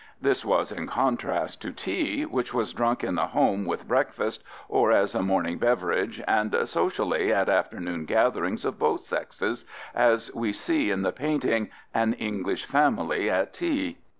This 0.19 0.43
was 0.43 0.71
in 0.71 0.87
contrast 0.87 1.61
to 1.61 1.71
tea, 1.71 2.23
which 2.23 2.55
was 2.55 2.73
drunk 2.73 3.03
in 3.03 3.13
the 3.13 3.27
home 3.27 3.65
with 3.65 3.87
breakfast 3.87 4.43
or 4.67 4.91
as 4.91 5.13
a 5.13 5.21
morning 5.21 5.59
beverage 5.59 6.19
and 6.27 6.67
socially 6.67 7.31
at 7.31 7.47
afternoon 7.47 8.05
gatherings 8.05 8.65
of 8.65 8.79
both 8.79 9.01
sexes, 9.05 9.63
as 9.93 10.33
we 10.33 10.53
see 10.53 10.89
in 10.89 11.03
the 11.03 11.11
painting 11.11 11.69
An 11.93 12.13
English 12.13 12.65
Family 12.65 13.29
at 13.29 13.53
Tea 13.53 13.67
(frontispiece). 13.67 14.01